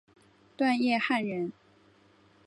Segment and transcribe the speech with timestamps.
[0.57, 1.51] 段业汉人。